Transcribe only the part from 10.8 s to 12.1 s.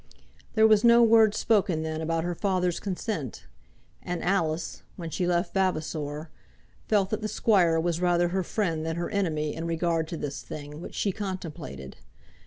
which she contemplated.